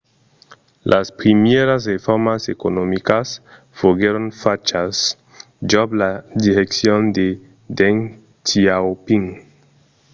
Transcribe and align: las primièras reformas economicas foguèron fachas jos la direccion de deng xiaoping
las 0.91 1.07
primièras 1.19 1.81
reformas 1.93 2.43
economicas 2.55 3.27
foguèron 3.79 4.25
fachas 4.41 4.95
jos 5.69 5.89
la 6.01 6.11
direccion 6.43 6.99
de 7.17 7.27
deng 7.77 7.99
xiaoping 8.47 9.25